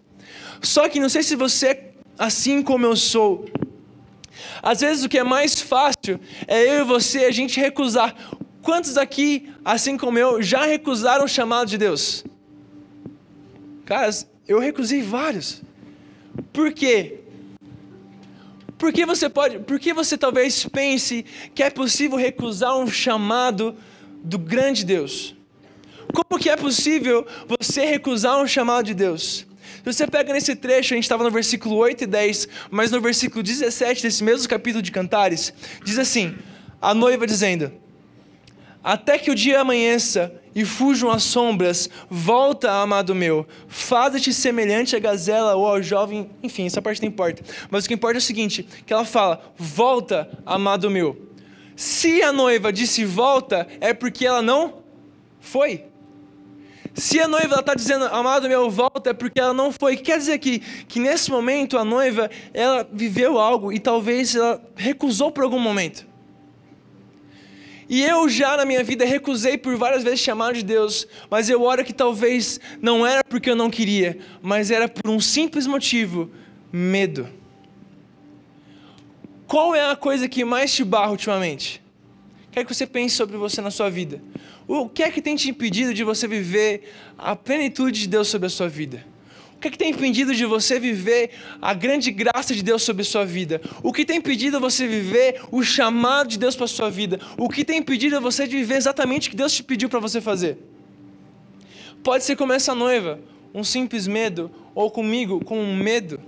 [0.62, 3.46] Só que não sei se você, assim como eu sou,
[4.62, 8.14] às vezes o que é mais fácil é eu e você a gente recusar.
[8.62, 12.24] Quantos aqui, assim como eu, já recusaram o chamado de Deus?
[13.84, 15.62] Caras, eu recusei vários.
[16.52, 17.20] Por quê?
[18.78, 23.76] Porque você pode, porque você talvez pense que é possível recusar um chamado
[24.22, 25.34] do grande Deus?
[26.12, 29.46] Como que é possível você recusar um chamado de Deus?
[29.84, 33.00] Se você pega nesse trecho, a gente estava no versículo 8 e 10, mas no
[33.00, 36.36] versículo 17 desse mesmo capítulo de Cantares, diz assim:
[36.80, 37.72] a noiva dizendo:
[38.84, 44.98] Até que o dia amanheça e fujam as sombras, volta, amado meu, faze-te semelhante à
[44.98, 47.42] gazela ou ao jovem, enfim, essa parte não importa.
[47.70, 51.28] Mas o que importa é o seguinte: que ela fala, volta, amado meu.
[51.76, 54.82] Se a noiva disse volta, é porque ela não
[55.40, 55.89] foi.
[56.94, 59.96] Se a noiva está dizendo, amado meu, volta, é porque ela não foi.
[59.96, 65.30] Quer dizer que, que nesse momento a noiva, ela viveu algo e talvez ela recusou
[65.30, 66.06] por algum momento.
[67.88, 71.62] E eu já na minha vida recusei por várias vezes chamar de Deus, mas eu
[71.62, 76.30] oro que talvez não era porque eu não queria, mas era por um simples motivo:
[76.72, 77.28] medo.
[79.44, 81.82] Qual é a coisa que mais te barra ultimamente?
[82.52, 84.20] Quero que você pense sobre você na sua vida.
[84.66, 86.82] O que é que tem te impedido de você viver
[87.16, 89.06] a plenitude de Deus sobre a sua vida?
[89.56, 93.02] O que é que tem impedido de você viver a grande graça de Deus sobre
[93.02, 93.60] a sua vida?
[93.82, 97.20] O que tem impedido você viver o chamado de Deus para a sua vida?
[97.36, 100.20] O que tem impedido você de viver exatamente o que Deus te pediu para você
[100.20, 100.56] fazer?
[102.02, 103.20] Pode ser como essa noiva,
[103.54, 106.18] um simples medo, ou comigo, com um medo.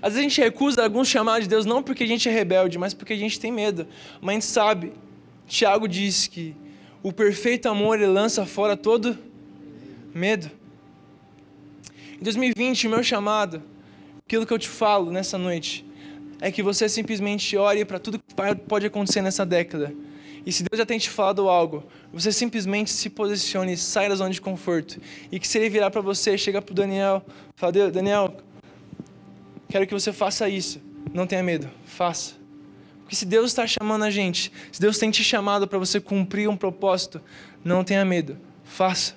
[0.00, 2.78] Às vezes a gente recusa alguns chamados de Deus não porque a gente é rebelde,
[2.78, 3.86] mas porque a gente tem medo.
[4.20, 4.92] Mas a gente sabe,
[5.46, 6.54] Tiago diz que
[7.02, 9.18] o perfeito amor ele lança fora todo
[10.14, 10.50] medo.
[12.20, 13.62] Em 2020, o meu chamado,
[14.26, 15.84] aquilo que eu te falo nessa noite,
[16.40, 18.34] é que você simplesmente olhe para tudo que
[18.66, 19.94] pode acontecer nessa década.
[20.44, 24.30] E se Deus já tem te falado algo, você simplesmente se posicione, saia da zona
[24.30, 25.00] de conforto.
[25.30, 27.22] E que se ele virar para você, chega para o Daniel,
[27.54, 28.34] fala, Daniel,
[29.68, 30.80] Quero que você faça isso.
[31.12, 32.34] Não tenha medo, faça.
[33.02, 36.48] Porque se Deus está chamando a gente, se Deus tem te chamado para você cumprir
[36.48, 37.22] um propósito,
[37.64, 39.14] não tenha medo, faça.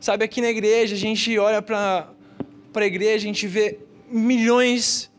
[0.00, 2.08] Sabe, aqui na igreja, a gente olha para
[2.74, 5.10] a igreja, a gente vê milhões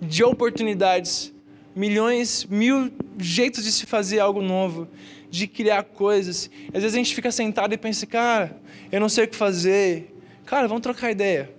[0.00, 1.34] de oportunidades,
[1.74, 4.88] milhões, mil jeitos de se fazer algo novo,
[5.28, 6.50] de criar coisas.
[6.68, 8.58] Às vezes a gente fica sentado e pensa, cara,
[8.90, 10.14] eu não sei o que fazer.
[10.46, 11.50] Cara, vamos trocar ideia.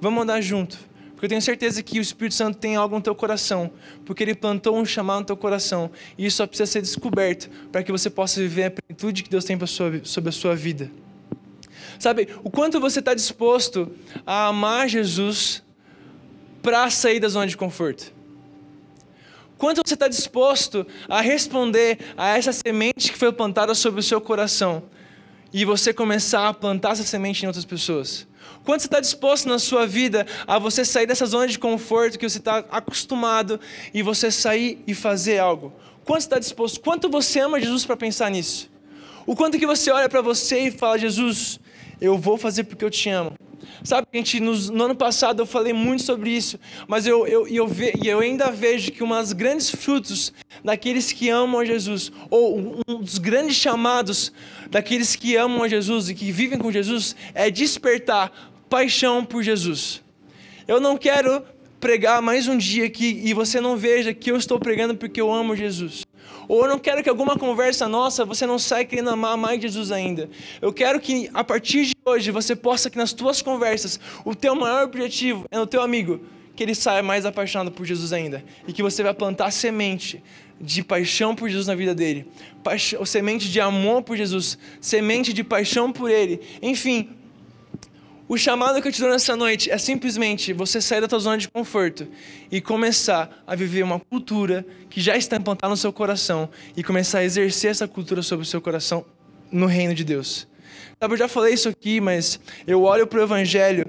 [0.00, 0.78] Vamos andar junto.
[1.18, 3.72] Porque eu tenho certeza que o Espírito Santo tem algo no teu coração,
[4.06, 7.82] porque ele plantou um chamado no teu coração, e isso só precisa ser descoberto para
[7.82, 10.88] que você possa viver a plenitude que Deus tem sobre a sua vida.
[11.98, 13.90] Sabe, o quanto você está disposto
[14.24, 15.60] a amar Jesus
[16.62, 18.12] para sair da zona de conforto?
[19.56, 24.20] Quanto você está disposto a responder a essa semente que foi plantada sobre o seu
[24.20, 24.84] coração
[25.52, 28.28] e você começar a plantar essa semente em outras pessoas?
[28.68, 32.28] Quanto você está disposto na sua vida a você sair dessa zona de conforto que
[32.28, 33.58] você está acostumado
[33.94, 35.72] e você sair e fazer algo?
[36.04, 36.78] Quanto está disposto?
[36.78, 38.70] Quanto você ama Jesus para pensar nisso?
[39.24, 41.58] O quanto que você olha para você e fala, Jesus,
[41.98, 43.32] eu vou fazer porque eu te amo.
[43.82, 47.94] Sabe, gente, no ano passado eu falei muito sobre isso, mas eu, eu, eu, ve,
[48.04, 50.30] eu ainda vejo que um dos grandes frutos
[50.62, 54.30] daqueles que amam a Jesus, ou um dos grandes chamados
[54.68, 58.30] daqueles que amam a Jesus e que vivem com Jesus, é despertar
[58.68, 60.02] paixão por Jesus.
[60.66, 61.42] Eu não quero
[61.80, 65.32] pregar mais um dia aqui e você não veja que eu estou pregando porque eu
[65.32, 66.02] amo Jesus.
[66.48, 69.92] Ou eu não quero que alguma conversa nossa você não saia querendo amar mais Jesus
[69.92, 70.28] ainda.
[70.60, 74.54] Eu quero que a partir de hoje você possa que nas tuas conversas o teu
[74.54, 76.20] maior objetivo é no teu amigo
[76.56, 80.22] que ele saia mais apaixonado por Jesus ainda e que você vai plantar semente
[80.60, 82.26] de paixão por Jesus na vida dele,
[82.64, 86.40] paixão, semente de amor por Jesus, semente de paixão por ele.
[86.60, 87.10] Enfim,
[88.28, 91.38] o chamado que eu te dou nessa noite é simplesmente você sair da tua zona
[91.38, 92.06] de conforto
[92.52, 97.20] e começar a viver uma cultura que já está implantada no seu coração e começar
[97.20, 99.02] a exercer essa cultura sobre o seu coração
[99.50, 100.46] no reino de Deus.
[101.00, 103.86] Sabe, eu já falei isso aqui, mas eu olho para o Evangelho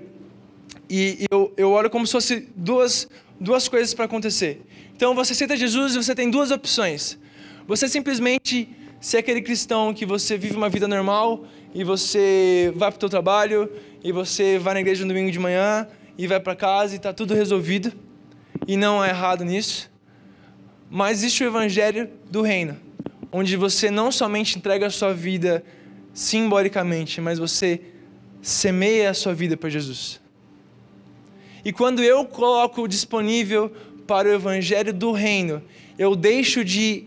[0.90, 4.62] e eu, eu olho como se fosse duas, duas coisas para acontecer.
[4.96, 7.20] Então você aceita Jesus e você tem duas opções.
[7.68, 8.70] Você simplesmente
[9.02, 13.10] ser aquele cristão que você vive uma vida normal e você vai para o seu
[13.10, 13.70] trabalho
[14.04, 17.14] e você vai na igreja no domingo de manhã e vai para casa e está
[17.14, 17.92] tudo resolvido
[18.68, 19.92] e não há errado nisso.
[20.90, 22.78] Mas existe o evangelho do reino,
[23.32, 25.64] onde você não somente entrega a sua vida
[26.14, 27.82] simbolicamente, mas você
[28.42, 30.20] semeia a sua vida para Jesus.
[31.64, 33.72] E quando eu coloco disponível
[34.08, 35.62] para o evangelho do reino,
[35.98, 37.06] eu deixo de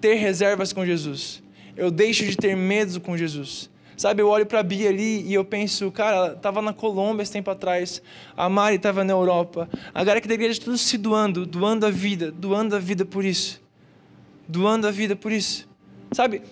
[0.00, 1.42] ter reservas com Jesus.
[1.76, 3.68] Eu deixo de ter medo com Jesus.
[4.02, 7.22] Sabe, eu olho para a Bia ali e eu penso, cara, ela estava na Colômbia
[7.22, 8.02] esse tempo atrás,
[8.36, 11.90] a Mari estava na Europa, a galera aqui da igreja tudo se doando, doando a
[11.90, 13.62] vida, doando a vida por isso.
[14.48, 15.68] Doando a vida por isso.
[16.10, 16.42] Sabe?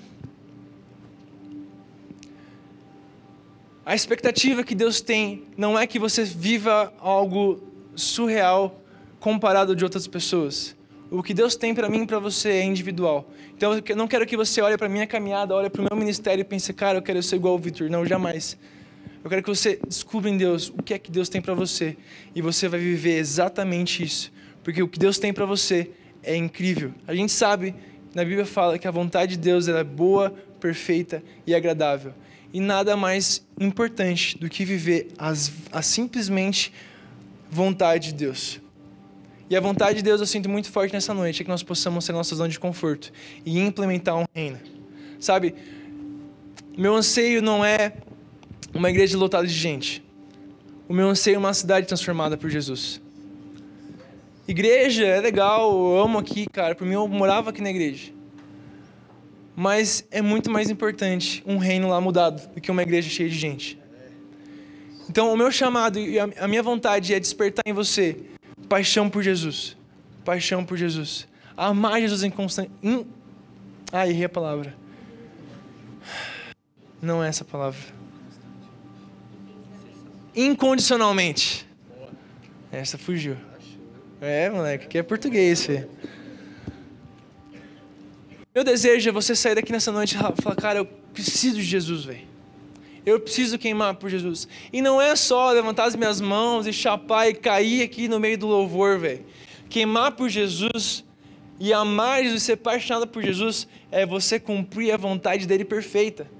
[3.84, 7.60] A expectativa que Deus tem não é que você viva algo
[7.96, 8.80] surreal
[9.18, 10.76] comparado de outras pessoas.
[11.10, 13.28] O que Deus tem para mim e para você é individual.
[13.56, 16.42] Então eu não quero que você olhe para minha caminhada, olhe para o meu ministério
[16.42, 17.90] e pense, cara, eu quero ser igual ao Victor.
[17.90, 18.56] Não, jamais.
[19.22, 21.96] Eu quero que você descubra em Deus o que é que Deus tem para você
[22.34, 25.90] e você vai viver exatamente isso, porque o que Deus tem para você
[26.22, 26.94] é incrível.
[27.06, 27.74] A gente sabe,
[28.14, 32.14] na Bíblia fala que a vontade de Deus é boa, perfeita e agradável.
[32.52, 36.72] E nada mais importante do que viver as, a simplesmente
[37.50, 38.60] vontade de Deus.
[39.50, 42.04] E a vontade de Deus eu sinto muito forte nessa noite é que nós possamos
[42.04, 43.12] ser nossa zona de conforto
[43.44, 44.60] e implementar um reino.
[45.18, 45.56] Sabe,
[46.78, 47.94] meu anseio não é
[48.72, 50.04] uma igreja lotada de gente.
[50.88, 53.00] O meu anseio é uma cidade transformada por Jesus.
[54.46, 56.76] Igreja é legal, eu amo aqui, cara.
[56.76, 58.12] Por mim, eu morava aqui na igreja.
[59.56, 63.36] Mas é muito mais importante um reino lá mudado do que uma igreja cheia de
[63.36, 63.76] gente.
[65.08, 68.16] Então, o meu chamado e a minha vontade é despertar em você
[68.70, 69.76] Paixão por Jesus.
[70.24, 71.26] Paixão por Jesus.
[71.56, 72.70] Amar Jesus em constante.
[72.80, 73.04] In...
[73.92, 74.76] Ah, errei a palavra.
[77.02, 77.80] Não é essa palavra.
[80.36, 81.66] Incondicionalmente.
[82.70, 83.36] Essa fugiu.
[84.20, 85.66] É, moleque, que é português.
[88.54, 92.04] Meu desejo é você sair daqui nessa noite e falar, cara, eu preciso de Jesus,
[92.04, 92.29] velho.
[93.04, 94.46] Eu preciso queimar por Jesus.
[94.72, 98.36] E não é só levantar as minhas mãos e chapar e cair aqui no meio
[98.36, 99.24] do louvor, velho.
[99.68, 101.04] Queimar por Jesus
[101.58, 106.30] e amar Jesus, ser apaixonado por Jesus, é você cumprir a vontade dele perfeita.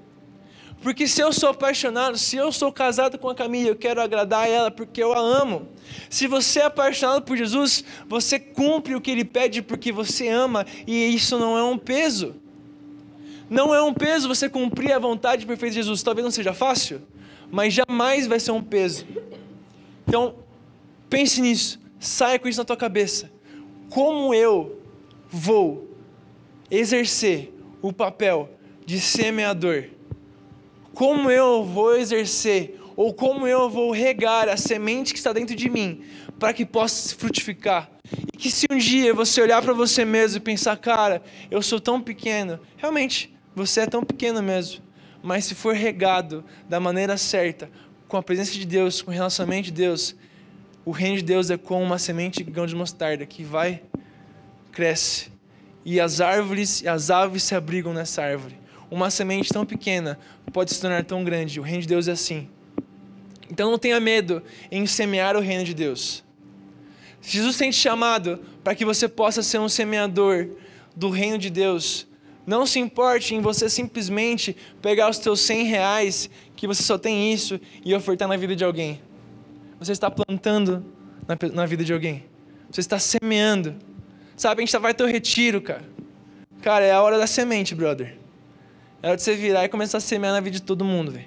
[0.81, 4.49] Porque se eu sou apaixonado, se eu sou casado com a Camila, eu quero agradar
[4.49, 5.67] ela porque eu a amo.
[6.09, 10.65] Se você é apaixonado por Jesus, você cumpre o que ele pede porque você ama
[10.87, 12.35] e isso não é um peso.
[13.51, 16.01] Não é um peso você cumprir a vontade perfeita de Jesus.
[16.01, 17.01] Talvez não seja fácil,
[17.51, 19.05] mas jamais vai ser um peso.
[20.07, 20.35] Então,
[21.09, 21.77] pense nisso.
[21.99, 23.29] Saia com isso na tua cabeça.
[23.89, 24.79] como eu
[25.29, 25.85] vou
[26.69, 28.49] exercer o papel
[28.85, 29.89] de semeador?
[30.93, 35.69] Como eu vou exercer ou como eu vou regar a semente que está dentro de
[35.69, 36.05] mim
[36.39, 37.91] para que possa frutificar?
[38.33, 41.81] E que se um dia você olhar para você mesmo e pensar, cara, eu sou
[41.81, 44.81] tão pequeno, realmente, você é tão pequeno mesmo,
[45.21, 47.69] mas se for regado da maneira certa,
[48.07, 50.15] com a presença de Deus, com o relacionamento de Deus,
[50.83, 53.81] o reino de Deus é como uma semente de grão de mostarda que vai,
[54.71, 55.31] cresce,
[55.85, 58.59] e as árvores e as aves se abrigam nessa árvore.
[58.89, 60.19] Uma semente tão pequena
[60.51, 61.59] pode se tornar tão grande.
[61.59, 62.49] O reino de Deus é assim.
[63.49, 66.23] Então não tenha medo em semear o reino de Deus.
[67.21, 70.49] Jesus tem te chamado para que você possa ser um semeador
[70.95, 72.07] do reino de Deus.
[72.45, 77.31] Não se importe em você simplesmente pegar os teus 100 reais, que você só tem
[77.31, 79.01] isso, e ofertar na vida de alguém.
[79.79, 80.85] Você está plantando
[81.27, 82.25] na, na vida de alguém.
[82.69, 83.75] Você está semeando.
[84.35, 85.83] Sabe, a gente vai ter o retiro, cara.
[86.61, 88.17] Cara, é a hora da semente, brother.
[89.01, 91.25] É hora de você virar e começar a semear na vida de todo mundo, velho.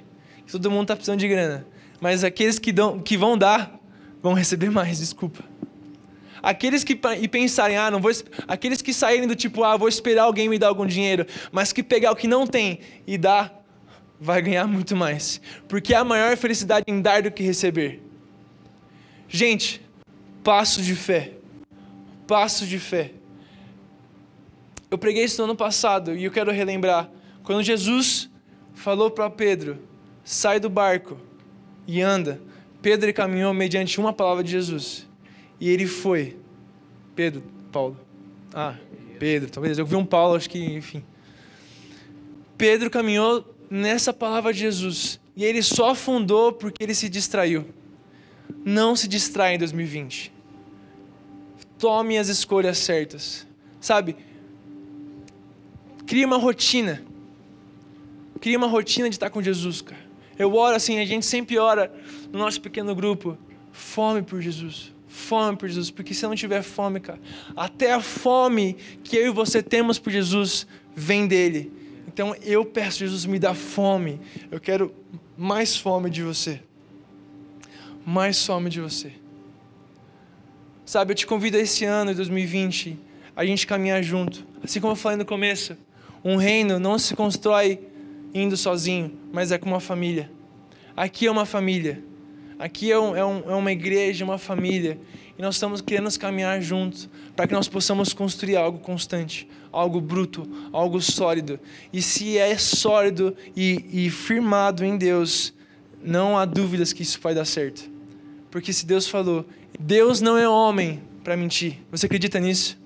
[0.51, 1.67] Todo mundo está precisando de grana.
[2.01, 3.79] Mas aqueles que, dão, que vão dar,
[4.23, 5.43] vão receber mais, desculpa.
[6.45, 8.13] Aqueles que e pensarem, ah, não vou.
[8.47, 11.83] Aqueles que saírem do tipo, ah, vou esperar alguém me dar algum dinheiro, mas que
[11.83, 13.65] pegar o que não tem e dar,
[14.21, 15.41] vai ganhar muito mais.
[15.67, 18.03] Porque há maior felicidade em dar do que receber.
[19.27, 19.81] Gente,
[20.43, 21.33] passo de fé.
[22.27, 23.13] Passo de fé.
[24.91, 27.09] Eu preguei isso no ano passado e eu quero relembrar.
[27.43, 28.29] Quando Jesus
[28.75, 29.79] falou para Pedro:
[30.23, 31.17] sai do barco
[31.87, 32.39] e anda.
[32.83, 35.07] Pedro caminhou mediante uma palavra de Jesus.
[35.61, 36.37] E ele foi.
[37.15, 37.99] Pedro, Paulo.
[38.53, 38.77] Ah,
[39.19, 39.79] Pedro, talvez.
[39.79, 41.05] Eu vi um Paulo, acho que, enfim.
[42.57, 45.21] Pedro caminhou nessa palavra de Jesus.
[45.37, 47.67] E ele só afundou porque ele se distraiu.
[48.65, 50.33] Não se distraia em 2020.
[51.79, 53.47] Tome as escolhas certas.
[53.81, 54.17] Sabe?
[56.07, 57.03] Cria uma rotina.
[58.41, 60.05] Cria uma rotina de estar com Jesus, cara.
[60.39, 61.93] Eu oro assim, a gente sempre ora
[62.33, 63.39] no nosso pequeno grupo.
[63.73, 67.21] Fome por Jesus fome por Jesus, porque se não tiver fome, cara,
[67.57, 71.73] até a fome que eu e você temos por Jesus vem dele.
[72.09, 74.21] Então eu peço, Jesus, me dá fome.
[74.51, 74.93] Eu quero
[75.39, 76.61] mais fome de você.
[78.05, 79.13] Mais fome de você.
[80.85, 82.99] Sabe, eu te convido a esse ano, 2020,
[83.35, 84.45] a gente caminhar junto.
[84.63, 85.77] Assim como eu falei no começo,
[86.25, 87.81] um reino não se constrói
[88.35, 90.31] indo sozinho, mas é com uma família.
[90.97, 92.03] Aqui é uma família.
[92.65, 94.99] Aqui é, um, é, um, é uma igreja, uma família.
[95.39, 100.49] E nós estamos querendo caminhar juntos para que nós possamos construir algo constante, algo bruto,
[100.73, 101.61] algo sólido.
[101.93, 105.53] E se é sólido e, e firmado em Deus,
[106.03, 107.87] não há dúvidas que isso vai dar certo.
[108.51, 109.45] Porque se Deus falou,
[109.79, 111.83] Deus não é homem para mentir.
[111.91, 112.79] Você acredita nisso?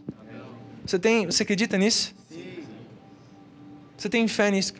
[0.84, 2.16] Você, tem, você acredita nisso?
[2.28, 2.64] Sim.
[3.96, 4.74] Você tem fé nisso?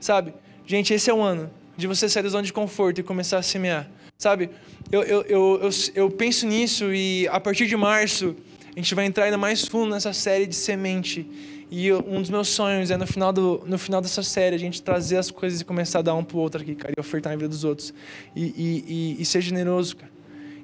[0.00, 0.32] Sabe?
[0.64, 3.42] Gente, esse é o ano de você sair da zona de conforto e começar a
[3.42, 3.86] semear.
[4.16, 4.50] Sabe,
[4.90, 8.34] eu, eu, eu, eu, eu penso nisso e a partir de março
[8.74, 11.26] a gente vai entrar ainda mais fundo nessa série de semente.
[11.70, 14.82] E um dos meus sonhos é no final, do, no final dessa série a gente
[14.82, 17.36] trazer as coisas e começar a dar um pro outro aqui, cara, e ofertar na
[17.36, 17.94] vida dos outros.
[18.34, 18.84] E, e,
[19.18, 20.12] e, e ser generoso, cara.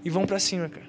[0.04, 0.86] E vão para cima, cara.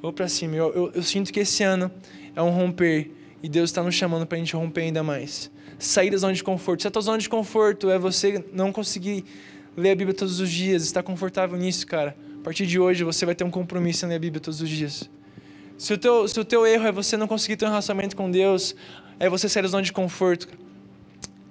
[0.00, 0.56] Vão para cima.
[0.56, 1.90] Eu, eu, eu, sinto que esse ano
[2.34, 3.10] é um romper.
[3.42, 5.50] E Deus está nos chamando para a gente romper ainda mais.
[5.78, 6.82] Sair da zona de conforto.
[6.82, 9.24] Se a tua zona de conforto é você não conseguir
[9.76, 12.16] ler a Bíblia todos os dias, estar confortável nisso, cara.
[12.40, 14.68] A partir de hoje você vai ter um compromisso em ler a Bíblia todos os
[14.68, 15.08] dias.
[15.78, 18.30] Se o teu, se o teu erro é você não conseguir ter um relacionamento com
[18.30, 18.74] Deus,
[19.18, 20.48] é você sair da zona de conforto.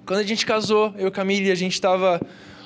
[0.06, 2.20] Quando a gente casou, eu e Camille, a gente estava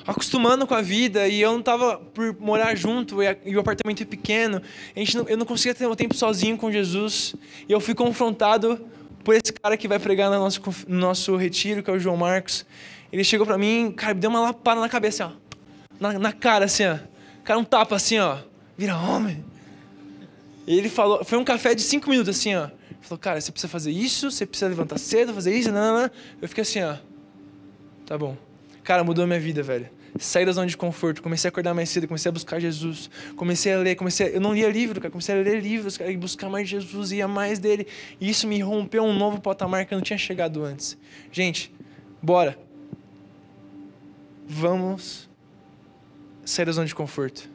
[0.05, 3.59] acostumando com a vida e eu não estava por morar junto e, a, e, o
[3.59, 4.61] apartamento é pequeno.
[4.95, 7.35] A gente não, eu não conseguia ter um tempo sozinho com Jesus.
[7.67, 8.85] E eu fui confrontado
[9.23, 12.15] por esse cara que vai pregar no nosso, no nosso retiro, que é o João
[12.15, 12.65] Marcos.
[13.11, 15.46] Ele chegou para mim, cara, me deu uma lapada na cabeça, ó
[15.99, 16.95] na, na cara, assim, ó.
[16.95, 18.37] O cara um tapa assim, ó.
[18.77, 19.43] Vira homem.
[20.65, 22.65] E ele falou, foi um café de cinco minutos, assim, ó.
[22.65, 26.09] Ele falou, cara, você precisa fazer isso, você precisa levantar cedo, fazer isso, não.
[26.41, 26.97] Eu fiquei assim, ó.
[28.05, 28.37] Tá bom.
[28.83, 29.89] Cara, mudou a minha vida, velho.
[30.19, 33.73] Saí da zona de conforto, comecei a acordar mais cedo, comecei a buscar Jesus, comecei
[33.73, 34.29] a ler, comecei a...
[34.29, 37.27] eu não lia livro, cara, comecei a ler livros, cara, e buscar mais Jesus, ia
[37.27, 37.85] mais dele,
[38.19, 40.97] e isso me rompeu um novo patamar que eu não tinha chegado antes.
[41.31, 41.71] Gente,
[42.21, 42.57] bora.
[44.47, 45.26] Vamos
[46.49, 47.49] sair da zona de conforto.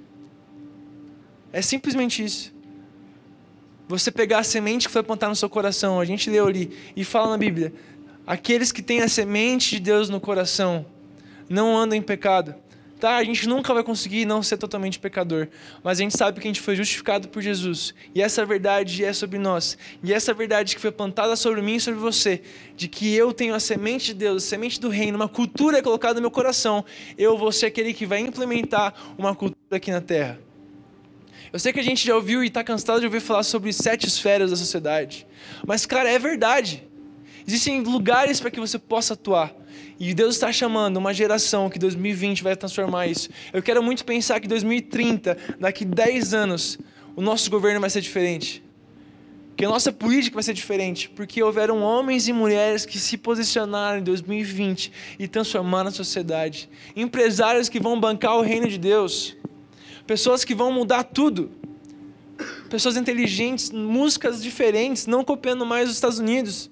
[1.53, 2.53] É simplesmente isso.
[3.89, 7.05] Você pegar a semente que foi plantada no seu coração, a gente leu ali, e
[7.05, 7.73] fala na Bíblia:
[8.27, 10.87] aqueles que têm a semente de Deus no coração
[11.49, 12.55] não andam em pecado.
[13.03, 15.49] Tá, a gente nunca vai conseguir não ser totalmente pecador,
[15.83, 17.93] mas a gente sabe que a gente foi justificado por Jesus.
[18.15, 19.77] E essa verdade é sobre nós.
[20.05, 22.43] E essa verdade que foi plantada sobre mim e sobre você,
[22.77, 26.15] de que eu tenho a semente de Deus, a semente do reino, uma cultura colocada
[26.15, 26.85] no meu coração,
[27.19, 30.39] eu vou ser aquele que vai implementar uma cultura aqui na terra.
[31.53, 34.07] Eu sei que a gente já ouviu e está cansado de ouvir falar sobre sete
[34.07, 35.27] esferas da sociedade,
[35.67, 36.85] mas, cara, é verdade.
[37.45, 39.53] Existem lugares para que você possa atuar.
[40.05, 43.29] E Deus está chamando uma geração que 2020 vai transformar isso.
[43.53, 46.77] Eu quero muito pensar que 2030, daqui 10 anos,
[47.15, 48.65] o nosso governo vai ser diferente.
[49.57, 51.09] Que a nossa política vai ser diferente.
[51.09, 54.91] Porque houveram homens e mulheres que se posicionaram em 2020
[55.21, 56.69] e transformaram a sociedade.
[56.97, 59.37] Empresários que vão bancar o reino de Deus.
[60.05, 61.49] Pessoas que vão mudar tudo.
[62.69, 66.69] Pessoas inteligentes, músicas diferentes, não copiando mais os Estados Unidos.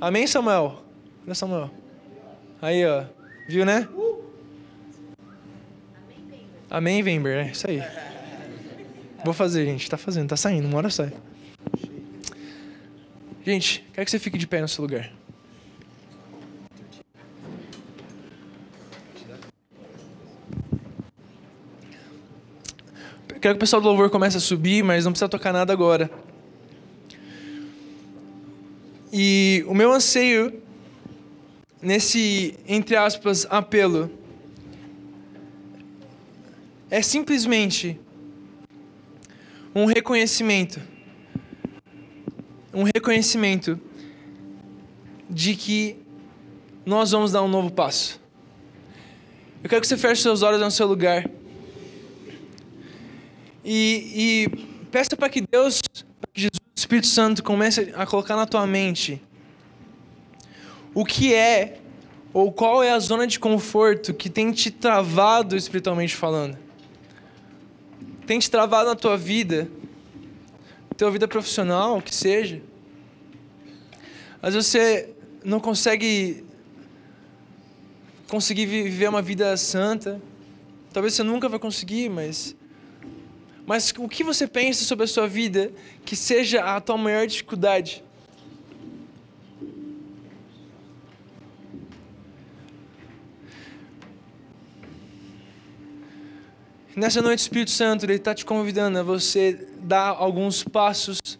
[0.00, 0.84] Amém, Samuel?
[1.26, 1.81] Olha, Samuel.
[2.62, 3.04] Aí, ó.
[3.48, 3.88] Viu, né?
[6.70, 7.48] Amém, Vember.
[7.48, 7.82] É isso aí.
[9.24, 9.90] Vou fazer, gente.
[9.90, 10.68] Tá fazendo, tá saindo.
[10.68, 11.12] Uma hora sai.
[13.44, 15.10] Gente, quero que você fique de pé no seu lugar.
[23.40, 26.08] Quero que o pessoal do louvor comece a subir, mas não precisa tocar nada agora.
[29.12, 30.62] E o meu anseio
[31.82, 34.10] nesse, entre aspas, apelo
[36.88, 37.98] é simplesmente
[39.74, 40.80] um reconhecimento.
[42.72, 43.80] Um reconhecimento
[45.28, 45.96] de que
[46.86, 48.20] nós vamos dar um novo passo.
[49.62, 51.28] Eu quero que você feche seus olhos no seu lugar.
[53.64, 58.46] E, e peça para que Deus, para que Jesus, Espírito Santo, comece a colocar na
[58.46, 59.22] tua mente
[60.94, 61.78] o que é
[62.32, 66.56] ou qual é a zona de conforto que tem te travado espiritualmente falando?
[68.26, 69.68] Tem te travado na tua vida,
[70.96, 72.62] tua vida profissional, o que seja.
[74.42, 75.10] Vezes você
[75.44, 76.44] não consegue
[78.28, 80.20] conseguir viver uma vida santa.
[80.92, 82.56] Talvez você nunca vai conseguir, mas
[83.66, 85.72] mas o que você pensa sobre a sua vida
[86.04, 88.04] que seja a tua maior dificuldade?
[96.94, 101.38] Nessa noite, Espírito Santo ele está te convidando a você dar alguns passos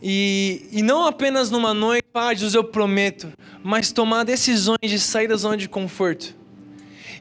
[0.00, 3.30] e, e não apenas numa noite, ah, Jesus, eu prometo,
[3.62, 6.34] mas tomar decisões de sair da zona de conforto.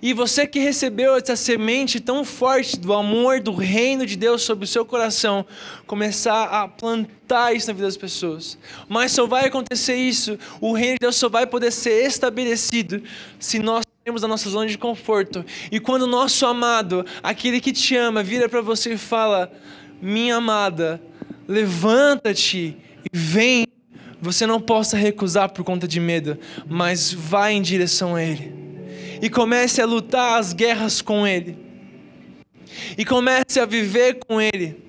[0.02, 4.64] E você que recebeu essa semente tão forte do amor do reino de Deus sobre
[4.64, 5.46] o seu coração,
[5.86, 8.58] começar a plantar isso na vida das pessoas.
[8.88, 13.02] Mas só vai acontecer isso, o reino de Deus só vai poder ser estabelecido
[13.38, 15.46] se nós sairmos da nossa zona de conforto.
[15.70, 19.52] E quando o nosso amado, aquele que te ama, vira para você e fala:
[20.02, 21.02] Minha amada,
[21.48, 23.68] levanta-te e vem.
[24.20, 28.52] Você não possa recusar por conta de medo, mas vá em direção a Ele.
[29.22, 31.58] E comece a lutar as guerras com Ele.
[32.98, 34.82] E comece a viver com Ele.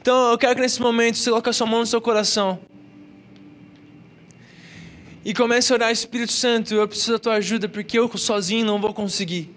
[0.00, 2.60] Então eu quero que nesse momento você coloque a sua mão no seu coração.
[5.24, 8.80] E comece a orar, Espírito Santo, eu preciso da tua ajuda, porque eu sozinho não
[8.80, 9.54] vou conseguir.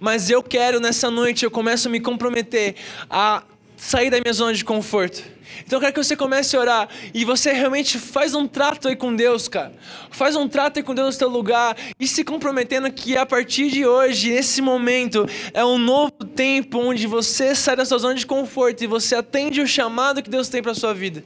[0.00, 2.74] Mas eu quero nessa noite, eu começo a me comprometer
[3.10, 3.42] a
[3.76, 5.22] sair da minha zona de conforto.
[5.64, 8.96] Então eu quero que você comece a orar e você realmente faz um trato aí
[8.96, 9.72] com Deus, cara.
[10.10, 13.70] Faz um trato aí com Deus no teu lugar e se comprometendo que a partir
[13.70, 18.26] de hoje, nesse momento, é um novo tempo onde você sai da sua zona de
[18.26, 21.22] conforto e você atende o chamado que Deus tem para sua vida.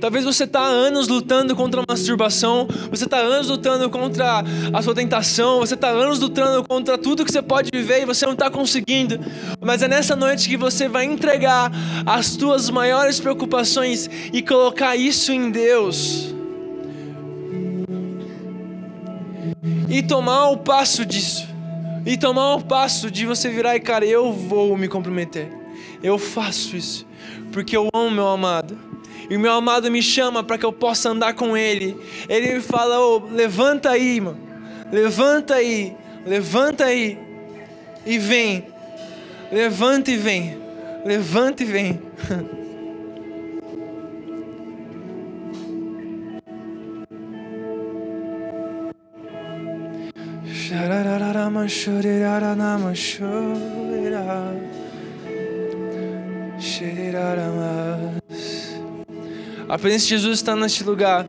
[0.00, 4.94] Talvez você está anos lutando contra a masturbação, você está anos lutando contra a sua
[4.94, 8.50] tentação, você está anos lutando contra tudo que você pode viver e você não está
[8.50, 9.18] conseguindo.
[9.60, 11.70] Mas é nessa noite que você vai entregar
[12.04, 16.34] as tuas maiores preocupações e colocar isso em Deus.
[19.88, 21.46] E tomar o passo disso.
[22.04, 25.52] E tomar o passo de você virar e, cara, eu vou me comprometer.
[26.02, 27.06] Eu faço isso.
[27.52, 28.76] Porque eu amo meu amado
[29.28, 31.96] e meu amado me chama para que eu possa andar com Ele.
[32.28, 34.38] Ele me fala: oh, levanta aí, mano.
[34.90, 35.96] Levanta aí,
[36.26, 37.18] levanta aí
[38.04, 38.66] e vem.
[39.50, 40.58] Levanta e vem.
[41.04, 42.02] Levanta e vem.
[59.68, 61.26] A presença de Jesus está neste lugar.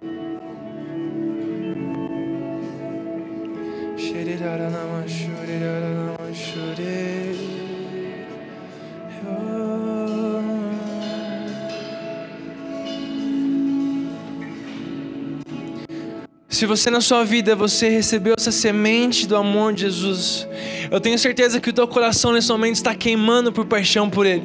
[16.47, 20.47] Se você na sua vida você recebeu essa semente do amor de Jesus,
[20.91, 24.43] eu tenho certeza que o teu coração nesse momento está queimando por paixão por Ele,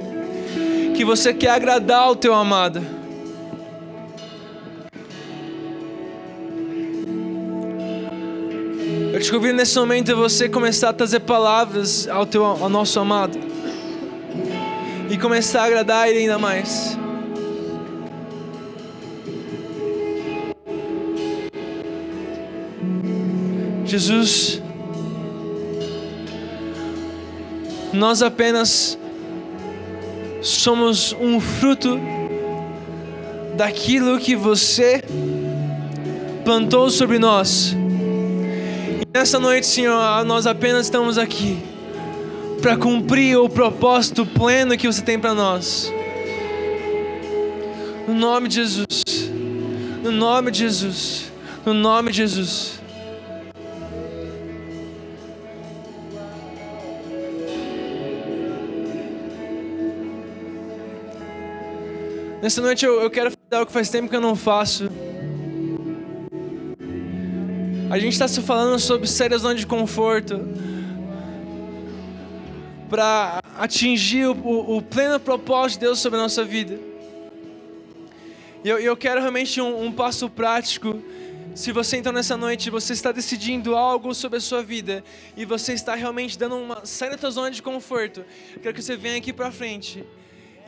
[0.99, 2.85] que você quer agradar o teu amado.
[9.13, 12.99] Eu te convido nesse momento a você começar a trazer palavras ao, teu, ao nosso
[12.99, 13.39] amado
[15.09, 16.99] e começar a agradar Ele ainda mais.
[23.85, 24.61] Jesus,
[27.93, 28.98] nós apenas
[30.49, 31.99] somos um fruto
[33.57, 35.03] daquilo que você
[36.45, 37.77] plantou sobre nós.
[39.01, 41.59] E nessa noite, Senhor, nós apenas estamos aqui
[42.63, 45.93] para cumprir o propósito pleno que você tem para nós.
[48.07, 49.31] No nome de Jesus.
[50.03, 51.33] No nome de Jesus.
[51.67, 52.78] No nome de Jesus.
[62.49, 64.89] Nessa noite eu, eu quero fazer algo que faz tempo que eu não faço.
[67.91, 70.41] A gente está se falando sobre sérias zonas de conforto
[72.89, 76.81] para atingir o, o, o, pleno propósito de Deus sobre a nossa vida.
[78.65, 81.03] E eu, eu quero realmente um, um passo prático.
[81.55, 85.05] Se você então nessa noite você está decidindo algo sobre a sua vida
[85.37, 88.25] e você está realmente dando uma sua zona de conforto,
[88.63, 90.03] quero que você venha aqui para frente.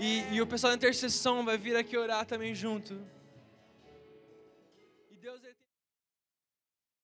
[0.02, 2.98] E, e o pessoal da intercessão vai vir aqui orar também junto.